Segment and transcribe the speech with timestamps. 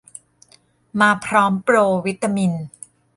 [0.99, 2.51] มาพร้อมโปรวิตามิน